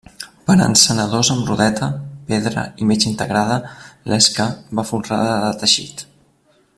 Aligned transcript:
Per 0.45 0.53
a 0.53 0.67
encenedors 0.69 1.29
amb 1.33 1.51
rodeta, 1.51 1.89
pedra 2.31 2.63
i 2.85 2.89
metxa 2.93 3.09
integrada, 3.11 3.59
l'esca 4.13 4.51
va 4.81 4.89
folrada 4.93 5.37
de 5.47 5.53
teixit. 5.65 6.07